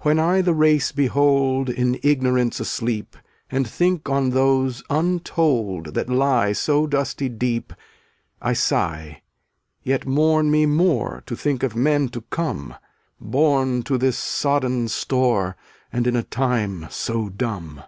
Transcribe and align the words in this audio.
243 0.00 0.08
When 0.32 0.38
I 0.38 0.40
the 0.40 0.54
race 0.54 0.92
behold 0.92 1.68
In 1.68 2.00
ignorance 2.02 2.58
asleep, 2.58 3.14
And 3.50 3.68
think 3.68 4.08
on 4.08 4.30
those 4.30 4.82
untold 4.88 5.92
That 5.92 6.08
lie 6.08 6.54
so 6.54 6.86
dusty 6.86 7.28
deep, 7.28 7.74
I 8.40 8.54
sigh, 8.54 9.20
yet 9.82 10.06
mourn 10.06 10.50
me 10.50 10.64
more 10.64 11.22
To 11.26 11.36
think 11.36 11.62
of 11.62 11.76
men 11.76 12.08
to 12.16 12.22
come— 12.22 12.76
Born 13.20 13.82
to 13.82 13.98
this 13.98 14.16
sodden 14.16 14.88
store, 14.88 15.58
And 15.92 16.06
in 16.06 16.16
a 16.16 16.22
time 16.22 16.86
so 16.88 17.28
dumb. 17.28 17.82